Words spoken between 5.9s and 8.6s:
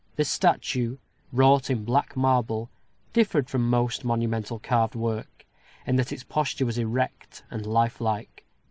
that its posture was erect and lifelike.